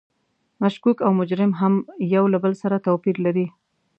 مشکوک 0.61 0.97
او 1.05 1.11
مجرم 1.19 1.51
هم 1.61 1.73
یو 2.15 2.23
له 2.33 2.37
بل 2.43 2.53
سره 2.61 2.83
توپیر 2.85 3.15
لري. 3.25 3.47